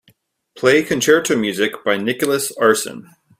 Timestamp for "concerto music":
0.81-1.85